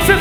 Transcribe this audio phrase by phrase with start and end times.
[0.00, 0.16] 온세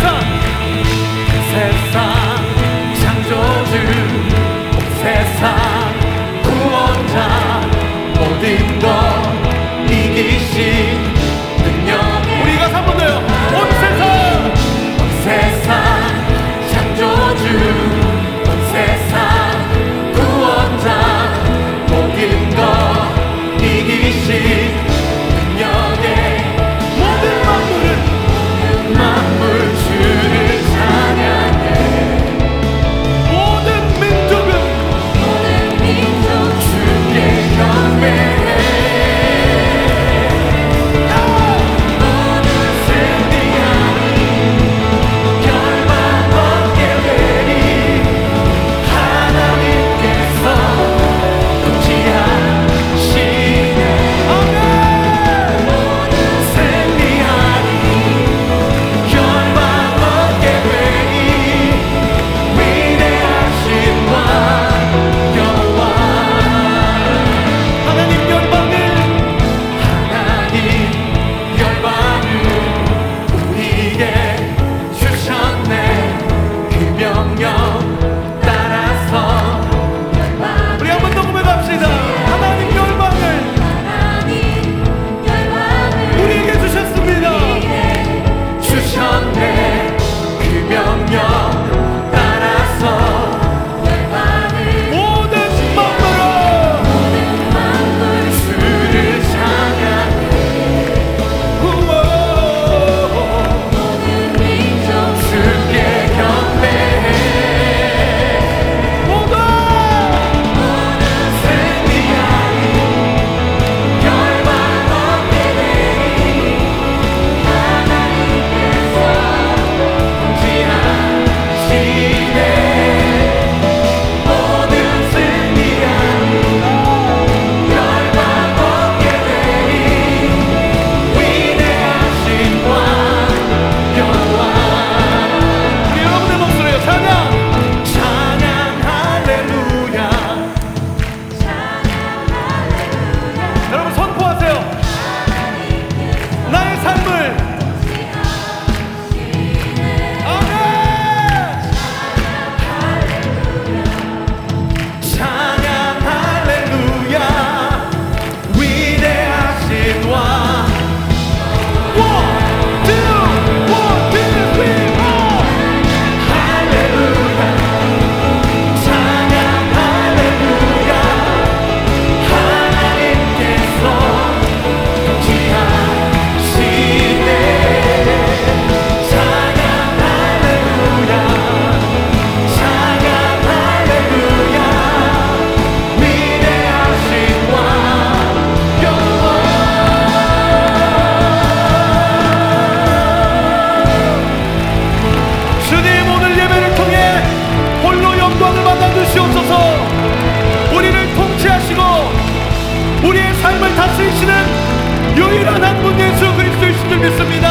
[205.20, 207.48] 유일한 한 분 예수 그리스도이신 줄 믿습니다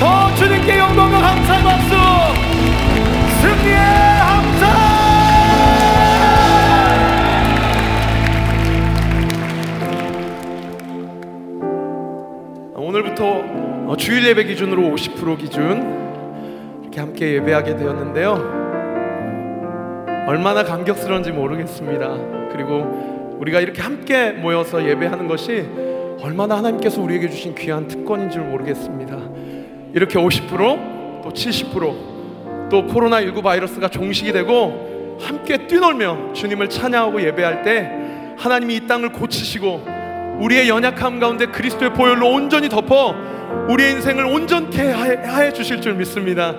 [0.00, 1.94] 더 주님께 영광과 감사의 박수
[3.42, 4.68] 승리의 함성
[12.76, 13.24] 오늘부터
[13.88, 18.58] 어, 주일 예배 기준으로 50% 기준 이렇게 함께 예배하게 되었는데요.
[20.26, 22.48] 얼마나 감격스러운지 모르겠습니다.
[22.52, 25.66] 그리고 우리가 이렇게 함께 모여서 예배하는 것이
[26.20, 29.16] 얼마나 하나님께서 우리에게 주신 귀한 특권인 줄 모르겠습니다.
[29.94, 37.90] 이렇게 50%또 70%또 코로나19 바이러스가 종식이 되고 함께 뛰놀며 주님을 찬양하고 예배할 때
[38.36, 39.98] 하나님이 이 땅을 고치시고
[40.40, 43.14] 우리의 연약함 가운데 그리스도의 보혈로 온전히 덮어
[43.68, 46.54] 우리의 인생을 온전케 하해 주실 줄 믿습니다.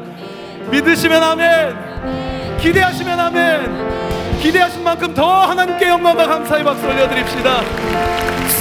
[0.72, 2.58] 믿으시면 아멘.
[2.60, 3.99] 기대하시면 아멘.
[4.42, 7.62] 기대하신 만큼 더 하나님께 영광과 감사의 박수 올려드립시다.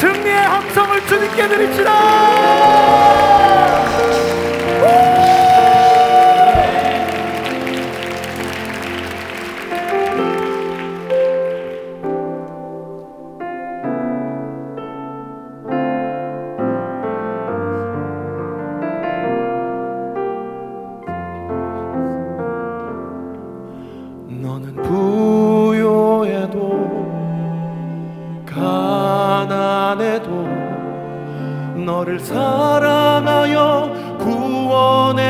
[0.00, 3.77] 승리의 함성을 주님께 드립시다.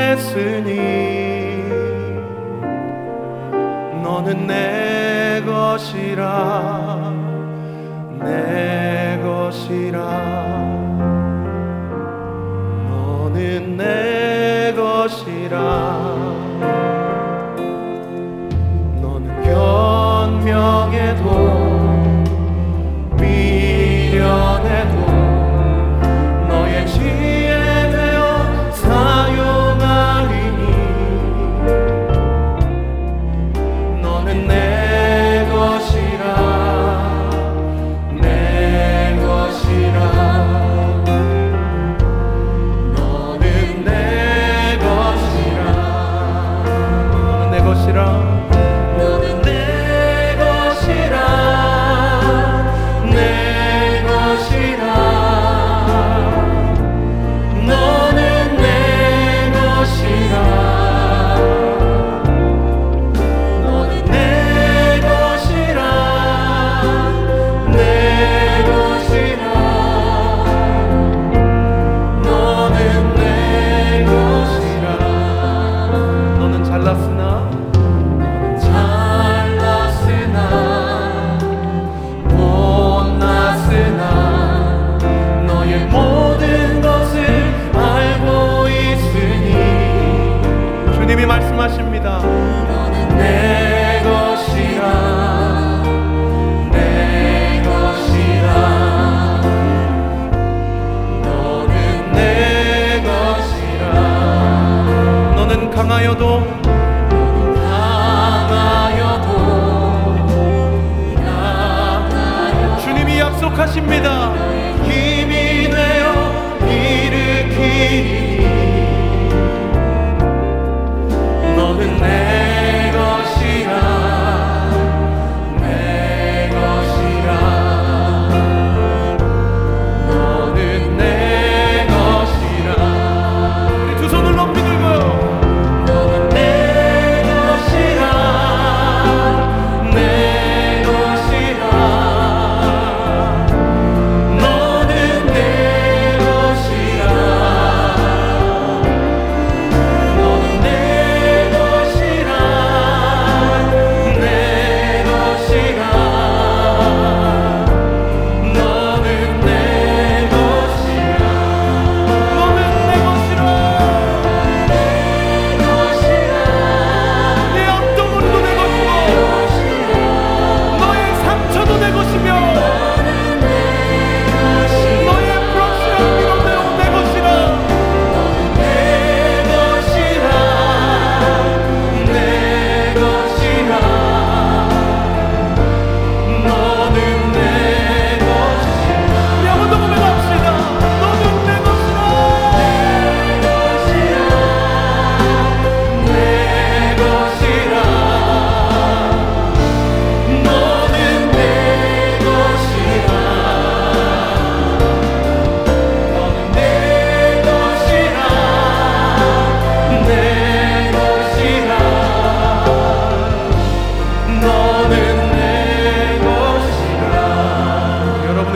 [0.09, 0.77] 했으니
[4.03, 7.13] 너는 내 것이라
[8.19, 9.99] 내 것이라.
[12.89, 14.28] 너는 내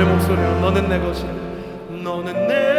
[0.02, 1.30] 내 목소리로 너는 내 것이야
[2.02, 2.71] 너는 내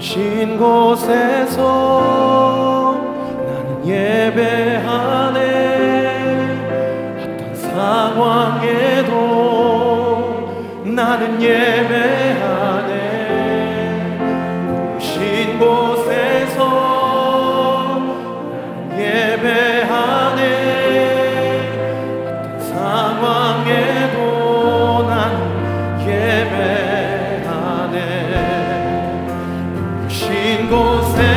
[0.00, 1.64] 신 곳에서
[3.46, 5.38] 나는 예배하네.
[7.20, 9.12] 어떤 상황에도
[10.84, 12.47] 나는 예배하네
[30.78, 31.27] você.